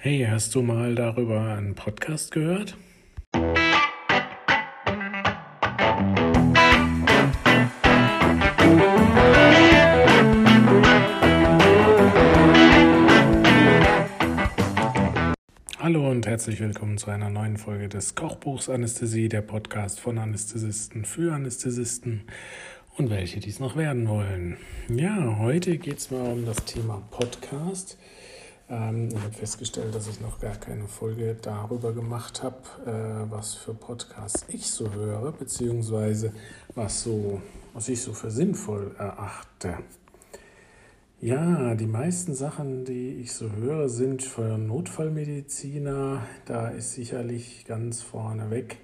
Hey, 0.00 0.24
hast 0.30 0.54
du 0.54 0.62
mal 0.62 0.94
darüber 0.94 1.40
einen 1.40 1.74
Podcast 1.74 2.30
gehört? 2.30 2.76
Hallo 15.80 16.08
und 16.08 16.28
herzlich 16.28 16.60
willkommen 16.60 16.96
zu 16.96 17.10
einer 17.10 17.28
neuen 17.28 17.56
Folge 17.56 17.88
des 17.88 18.14
Kochbuchs 18.14 18.68
Anästhesie, 18.68 19.28
der 19.28 19.42
Podcast 19.42 19.98
von 19.98 20.18
Anästhesisten 20.18 21.06
für 21.06 21.34
Anästhesisten 21.34 22.22
und 22.96 23.10
welche 23.10 23.40
dies 23.40 23.58
noch 23.58 23.74
werden 23.74 24.06
wollen. 24.06 24.58
Ja, 24.88 25.38
heute 25.40 25.76
geht 25.76 25.98
es 25.98 26.12
mal 26.12 26.34
um 26.34 26.46
das 26.46 26.64
Thema 26.66 27.02
Podcast. 27.10 27.98
Ähm, 28.70 29.08
ich 29.08 29.22
habe 29.22 29.32
festgestellt, 29.32 29.94
dass 29.94 30.08
ich 30.08 30.20
noch 30.20 30.40
gar 30.40 30.56
keine 30.56 30.86
Folge 30.88 31.36
darüber 31.40 31.92
gemacht 31.92 32.42
habe, 32.42 32.56
äh, 32.86 33.30
was 33.30 33.54
für 33.54 33.74
Podcasts 33.74 34.44
ich 34.48 34.70
so 34.70 34.92
höre, 34.92 35.32
beziehungsweise 35.32 36.32
was, 36.74 37.02
so, 37.02 37.40
was 37.72 37.88
ich 37.88 38.02
so 38.02 38.12
für 38.12 38.30
sinnvoll 38.30 38.94
erachte. 38.98 39.78
Ja, 41.20 41.74
die 41.74 41.86
meisten 41.86 42.34
Sachen, 42.34 42.84
die 42.84 43.14
ich 43.14 43.32
so 43.32 43.50
höre, 43.50 43.88
sind 43.88 44.22
für 44.22 44.56
Notfallmediziner. 44.56 46.22
Da 46.44 46.68
ist 46.68 46.92
sicherlich 46.92 47.64
ganz 47.66 48.02
vorneweg 48.02 48.76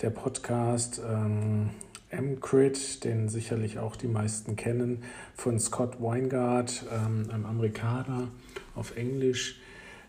der 0.00 0.10
Podcast 0.10 1.02
ähm, 1.06 1.70
M-Crit, 2.16 3.04
den 3.04 3.28
sicherlich 3.28 3.78
auch 3.78 3.96
die 3.96 4.08
meisten 4.08 4.56
kennen, 4.56 5.02
von 5.34 5.58
Scott 5.58 6.00
Weingart, 6.00 6.84
ähm, 6.92 7.30
einem 7.30 7.46
Amerikaner 7.46 8.28
auf 8.74 8.96
Englisch. 8.96 9.60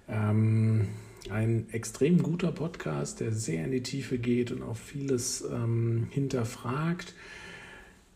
Ähm, 0.08 0.88
ein 1.30 1.68
extrem 1.72 2.22
guter 2.22 2.52
Podcast, 2.52 3.20
der 3.20 3.32
sehr 3.32 3.66
in 3.66 3.72
die 3.72 3.84
Tiefe 3.84 4.18
geht 4.18 4.52
und 4.52 4.62
auch 4.62 4.78
vieles 4.78 5.42
ähm, 5.42 6.08
hinterfragt. 6.12 7.14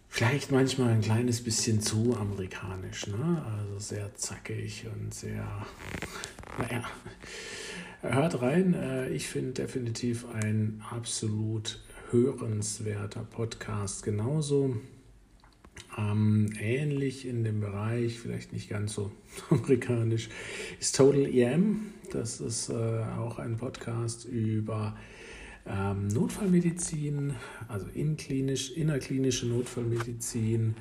Vielleicht 0.07 0.51
manchmal 0.51 0.89
ein 0.89 1.01
kleines 1.01 1.43
bisschen 1.43 1.81
zu 1.81 2.17
amerikanisch, 2.17 3.07
ne? 3.07 3.45
also 3.45 3.79
sehr 3.79 4.15
zackig 4.15 4.87
und 4.91 5.13
sehr, 5.13 5.65
naja, 6.57 6.83
hört 8.01 8.41
rein. 8.41 8.73
Äh, 8.73 9.09
ich 9.09 9.27
finde 9.27 9.53
definitiv 9.53 10.25
ein 10.33 10.83
absolut 10.89 11.79
hörenswerter 12.11 13.23
Podcast 13.23 14.03
genauso. 14.03 14.75
Ähm, 15.97 16.51
ähnlich 16.59 17.27
in 17.27 17.43
dem 17.43 17.59
Bereich, 17.59 18.19
vielleicht 18.19 18.53
nicht 18.53 18.69
ganz 18.69 18.93
so 18.93 19.11
amerikanisch, 19.49 20.29
ist 20.79 20.95
Total 20.95 21.25
EM. 21.25 21.93
Das 22.11 22.41
ist 22.41 22.69
äh, 22.69 22.73
auch 22.73 23.37
ein 23.37 23.57
Podcast 23.57 24.25
über 24.25 24.97
ähm, 25.67 26.07
Notfallmedizin, 26.07 27.35
also 27.67 27.85
in 27.93 28.17
klinisch, 28.17 28.71
innerklinische 28.71 29.47
Notfallmedizin. 29.47 30.75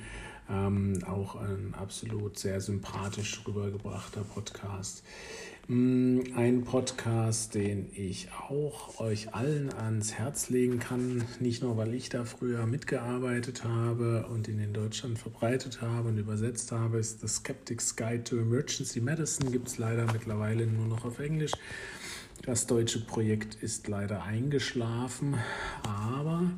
Ähm, 0.49 1.03
auch 1.05 1.35
ein 1.35 1.75
absolut 1.75 2.39
sehr 2.39 2.59
sympathisch 2.59 3.43
rübergebrachter 3.47 4.21
Podcast. 4.23 5.03
Mm, 5.71 6.21
ein 6.35 6.63
Podcast, 6.63 7.53
den 7.53 7.91
ich 7.93 8.29
auch 8.49 8.99
euch 8.99 9.35
allen 9.35 9.71
ans 9.71 10.13
Herz 10.13 10.49
legen 10.49 10.79
kann, 10.79 11.23
nicht 11.39 11.61
nur 11.61 11.77
weil 11.77 11.93
ich 11.93 12.09
da 12.09 12.25
früher 12.25 12.65
mitgearbeitet 12.65 13.63
habe 13.65 14.25
und 14.31 14.47
ihn 14.47 14.59
in 14.59 14.73
Deutschland 14.73 15.19
verbreitet 15.19 15.79
habe 15.79 16.09
und 16.09 16.17
übersetzt 16.17 16.71
habe, 16.71 16.97
ist 16.97 17.21
The 17.21 17.27
Skeptic's 17.27 17.95
Guide 17.95 18.23
to 18.23 18.37
Emergency 18.37 18.99
Medicine, 18.99 19.51
gibt 19.51 19.67
es 19.67 19.77
leider 19.77 20.11
mittlerweile 20.11 20.65
nur 20.65 20.87
noch 20.87 21.05
auf 21.05 21.19
Englisch. 21.19 21.51
Das 22.41 22.65
deutsche 22.65 23.01
Projekt 23.05 23.61
ist 23.61 23.87
leider 23.87 24.23
eingeschlafen, 24.23 25.35
aber 25.83 26.49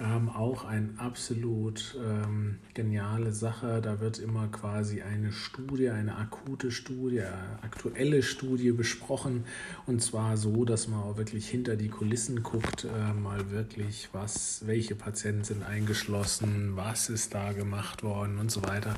ähm, 0.00 0.28
auch 0.30 0.64
eine 0.64 0.90
absolut 0.96 1.96
ähm, 2.02 2.58
geniale 2.74 3.32
Sache. 3.32 3.80
Da 3.82 4.00
wird 4.00 4.18
immer 4.18 4.48
quasi 4.48 5.02
eine 5.02 5.32
Studie, 5.32 5.90
eine 5.90 6.16
akute 6.16 6.70
Studie, 6.70 7.20
eine 7.20 7.62
aktuelle 7.62 8.22
Studie 8.22 8.72
besprochen. 8.72 9.44
Und 9.86 10.02
zwar 10.02 10.36
so, 10.36 10.64
dass 10.64 10.88
man 10.88 11.00
auch 11.00 11.16
wirklich 11.16 11.48
hinter 11.48 11.76
die 11.76 11.88
Kulissen 11.88 12.42
guckt, 12.42 12.84
äh, 12.84 13.12
mal 13.12 13.50
wirklich, 13.50 14.08
was, 14.12 14.62
welche 14.66 14.94
Patienten 14.94 15.44
sind 15.44 15.62
eingeschlossen, 15.62 16.72
was 16.74 17.08
ist 17.08 17.34
da 17.34 17.52
gemacht 17.52 18.02
worden 18.02 18.38
und 18.38 18.50
so 18.50 18.62
weiter. 18.62 18.94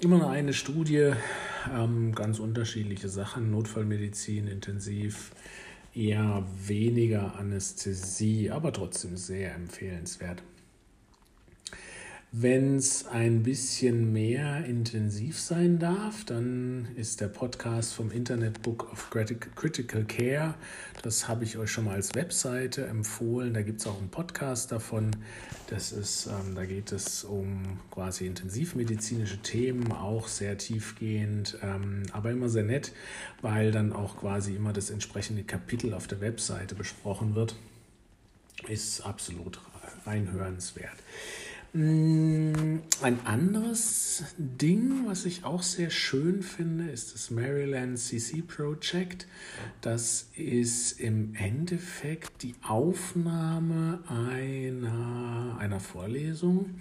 Immer 0.00 0.18
nur 0.18 0.30
eine 0.30 0.52
Studie, 0.52 1.12
ähm, 1.72 2.12
ganz 2.12 2.40
unterschiedliche 2.40 3.08
Sachen, 3.08 3.52
Notfallmedizin, 3.52 4.48
intensiv 4.48 5.30
eher 5.94 6.44
weniger 6.66 7.36
Anästhesie, 7.36 8.50
aber 8.50 8.72
trotzdem 8.72 9.16
sehr 9.16 9.54
empfehlenswert. 9.54 10.42
Wenn 12.34 12.76
es 12.76 13.06
ein 13.08 13.42
bisschen 13.42 14.10
mehr 14.10 14.64
intensiv 14.64 15.38
sein 15.38 15.78
darf, 15.78 16.24
dann 16.24 16.88
ist 16.96 17.20
der 17.20 17.28
Podcast 17.28 17.92
vom 17.92 18.10
Internet 18.10 18.62
Book 18.62 18.90
of 18.90 19.10
Critical 19.10 20.04
Care. 20.04 20.54
Das 21.02 21.28
habe 21.28 21.44
ich 21.44 21.58
euch 21.58 21.70
schon 21.70 21.84
mal 21.84 21.96
als 21.96 22.14
Webseite 22.14 22.86
empfohlen. 22.86 23.52
Da 23.52 23.60
gibt 23.60 23.80
es 23.80 23.86
auch 23.86 23.98
einen 23.98 24.08
Podcast 24.08 24.72
davon. 24.72 25.10
Das 25.66 25.92
ist, 25.92 26.26
ähm, 26.26 26.54
da 26.54 26.64
geht 26.64 26.90
es 26.90 27.22
um 27.22 27.78
quasi 27.90 28.26
intensivmedizinische 28.26 29.42
Themen, 29.42 29.92
auch 29.92 30.26
sehr 30.26 30.56
tiefgehend, 30.56 31.58
ähm, 31.62 32.04
aber 32.12 32.30
immer 32.30 32.48
sehr 32.48 32.64
nett, 32.64 32.92
weil 33.42 33.72
dann 33.72 33.92
auch 33.92 34.16
quasi 34.16 34.56
immer 34.56 34.72
das 34.72 34.88
entsprechende 34.88 35.42
Kapitel 35.42 35.92
auf 35.92 36.06
der 36.06 36.22
Webseite 36.22 36.74
besprochen 36.76 37.34
wird. 37.34 37.56
Ist 38.68 39.02
absolut 39.02 39.60
reinhörenswert. 40.06 40.96
Mm, 41.74 42.80
ein 43.00 43.24
anderes 43.24 44.24
Ding, 44.36 45.06
was 45.06 45.24
ich 45.24 45.44
auch 45.44 45.62
sehr 45.62 45.88
schön 45.88 46.42
finde, 46.42 46.90
ist 46.90 47.14
das 47.14 47.30
Maryland 47.30 47.98
CC 47.98 48.42
Project. 48.42 49.26
Das 49.80 50.28
ist 50.36 51.00
im 51.00 51.34
Endeffekt 51.34 52.42
die 52.42 52.54
Aufnahme 52.62 54.00
einer, 54.06 55.56
einer 55.58 55.80
Vorlesung, 55.80 56.74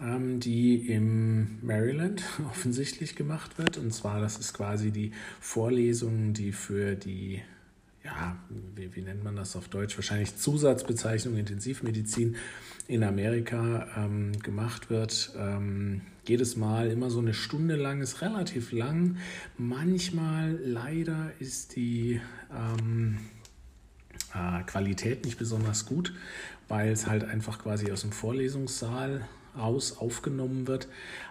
ähm, 0.00 0.40
die 0.40 0.76
im 0.90 1.58
Maryland 1.60 2.24
offensichtlich 2.50 3.16
gemacht 3.16 3.58
wird. 3.58 3.76
Und 3.76 3.92
zwar, 3.92 4.22
das 4.22 4.38
ist 4.38 4.54
quasi 4.54 4.90
die 4.90 5.12
Vorlesung, 5.38 6.32
die 6.32 6.52
für 6.52 6.94
die 6.94 7.42
ja, 8.04 8.36
wie, 8.74 8.94
wie 8.94 9.02
nennt 9.02 9.24
man 9.24 9.34
das 9.34 9.56
auf 9.56 9.68
Deutsch? 9.68 9.96
Wahrscheinlich 9.96 10.36
Zusatzbezeichnung 10.36 11.36
Intensivmedizin 11.36 12.36
in 12.86 13.02
Amerika 13.02 13.88
ähm, 13.96 14.38
gemacht 14.42 14.90
wird. 14.90 15.32
Ähm, 15.38 16.02
jedes 16.26 16.56
Mal 16.56 16.90
immer 16.90 17.10
so 17.10 17.20
eine 17.20 17.32
Stunde 17.32 17.76
lang, 17.76 18.02
ist 18.02 18.20
relativ 18.20 18.72
lang. 18.72 19.16
Manchmal 19.56 20.58
leider 20.62 21.32
ist 21.38 21.76
die 21.76 22.20
ähm, 22.52 23.18
äh, 24.34 24.62
Qualität 24.64 25.24
nicht 25.24 25.38
besonders 25.38 25.86
gut, 25.86 26.12
weil 26.68 26.92
es 26.92 27.06
halt 27.06 27.24
einfach 27.24 27.58
quasi 27.58 27.90
aus 27.90 28.02
dem 28.02 28.12
Vorlesungssaal 28.12 29.26
raus 29.56 29.96
aufgenommen 29.96 30.66
wird. 30.66 30.88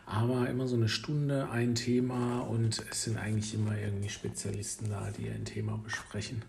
Aber 0.07 0.50
immer 0.50 0.67
so 0.67 0.75
eine 0.75 0.89
Stunde 0.89 1.50
ein 1.51 1.75
Thema 1.75 2.39
und 2.41 2.83
es 2.89 3.03
sind 3.03 3.17
eigentlich 3.17 3.53
immer 3.53 3.78
irgendwie 3.78 4.09
Spezialisten 4.09 4.89
da, 4.89 5.12
die 5.17 5.29
ein 5.29 5.45
Thema 5.45 5.78
besprechen. 5.78 6.41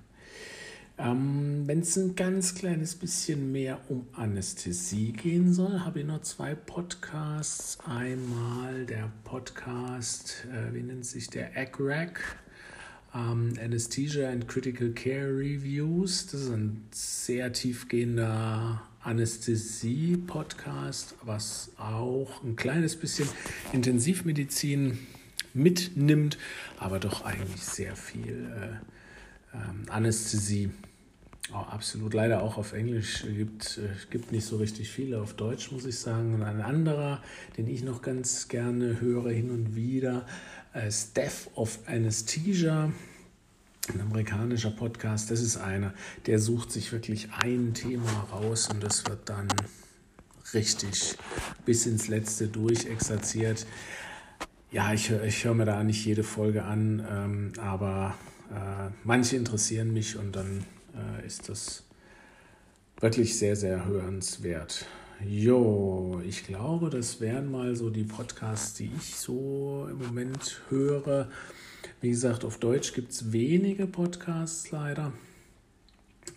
Ähm, 0.97 1.65
Wenn 1.67 1.81
es 1.81 1.97
ein 1.97 2.15
ganz 2.15 2.55
kleines 2.55 2.95
bisschen 2.95 3.51
mehr 3.51 3.81
um 3.89 4.07
Anästhesie 4.13 5.11
gehen 5.11 5.53
soll, 5.53 5.81
habe 5.81 5.99
ich 6.01 6.07
noch 6.07 6.23
zwei 6.23 6.55
Podcasts. 6.55 7.79
Einmal 7.85 8.87
der 8.87 9.11
Podcast, 9.25 10.47
äh, 10.53 10.73
wie 10.73 10.83
nennt 10.83 11.05
sich 11.05 11.29
der? 11.29 11.51
ACRAC, 11.57 12.21
ähm, 13.13 13.55
Anesthesia 13.61 14.31
and 14.31 14.47
Critical 14.47 14.91
Care 14.91 15.37
Reviews. 15.37 16.29
Das 16.29 16.43
ist 16.43 16.51
ein 16.51 16.85
sehr 16.93 17.53
tiefgehender 17.53 18.81
Anästhesie-Podcast, 19.03 21.17
was 21.23 21.73
auch 21.77 22.45
ein 22.45 22.55
kleines 22.55 22.95
bisschen 22.95 23.29
Intensivmedizin 23.73 24.99
mitnimmt, 25.55 26.39
aber 26.79 27.01
doch 27.01 27.25
eigentlich 27.25 27.63
sehr 27.63 27.97
viel. 27.97 28.49
Äh, 28.57 28.77
ähm, 29.55 29.87
Anästhesie. 29.89 30.71
Oh, 31.53 31.57
absolut, 31.57 32.15
leider 32.15 32.43
auch 32.43 32.57
auf 32.57 32.73
Englisch. 32.73 33.23
Gibt, 33.23 33.79
äh, 33.79 33.91
gibt 34.11 34.33
nicht 34.33 34.47
so 34.47 34.57
richtig 34.57 34.91
viele 34.91 35.21
auf 35.21 35.35
Deutsch, 35.35 35.71
muss 35.71 35.85
ich 35.85 35.99
sagen. 35.99 36.35
Und 36.35 36.43
ein 36.43 36.61
anderer, 36.61 37.23
den 37.57 37.69
ich 37.69 37.83
noch 37.83 38.03
ganz 38.03 38.49
gerne 38.49 39.01
höre 39.01 39.31
hin 39.31 39.51
und 39.51 39.77
wieder, 39.77 40.27
ist 40.87 41.17
Death 41.17 41.51
of 41.55 41.79
Anesthesia. 41.87 42.91
Ein 43.93 44.01
amerikanischer 44.01 44.71
Podcast. 44.71 45.31
Das 45.31 45.41
ist 45.41 45.59
einer, 45.59 45.93
der 46.27 46.39
sucht 46.39 46.73
sich 46.73 46.91
wirklich 46.91 47.29
ein 47.33 47.75
Thema 47.75 48.27
raus 48.33 48.69
und 48.73 48.83
das 48.83 49.05
wird 49.07 49.29
dann 49.29 49.49
richtig 50.55 51.17
bis 51.67 51.87
ins 51.87 52.09
Letzte 52.09 52.49
durchexerziert. 52.49 53.67
Ja, 54.71 54.93
ich, 54.93 55.11
ich 55.11 55.45
höre 55.45 55.55
mir 55.55 55.67
da 55.67 55.85
nicht 55.85 56.05
jede 56.05 56.25
Folge 56.25 56.65
an, 56.65 57.07
ähm, 57.09 57.53
aber 57.61 58.15
äh, 58.51 58.91
manche 59.05 59.37
interessieren 59.37 59.93
mich 59.93 60.17
und 60.17 60.35
dann 60.37 60.65
äh, 60.95 61.27
ist 61.27 61.49
das 61.49 61.85
wirklich 63.01 63.39
sehr, 63.39 63.57
sehr 63.57 63.85
hörenswert. 63.87 64.87
Jo, 65.25 66.21
ich 66.27 66.45
glaube, 66.45 66.91
das 66.91 67.21
wären 67.21 67.51
mal 67.51 67.77
so 67.77 67.89
die 67.89 68.05
Podcasts, 68.05 68.75
die 68.75 68.91
ich 68.97 69.15
so 69.17 69.89
im 69.91 69.99
Moment 69.99 70.61
höre. 70.69 71.31
Wie 72.01 72.11
gesagt, 72.11 72.45
auf 72.45 72.59
Deutsch 72.59 72.93
gibt 72.93 73.13
es 73.13 73.33
wenige 73.33 73.87
Podcasts 73.87 74.71
leider. 74.71 75.13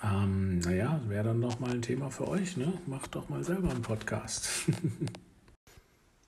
Ähm, 0.04 0.60
naja, 0.60 1.02
wäre 1.08 1.26
dann 1.26 1.42
doch 1.42 1.60
mal 1.60 1.72
ein 1.72 1.82
Thema 1.82 2.10
für 2.10 2.28
euch, 2.28 2.56
ne? 2.56 2.74
Macht 2.86 3.16
doch 3.16 3.30
mal 3.30 3.44
selber 3.44 3.72
einen 3.72 3.82
Podcast. 3.82 4.50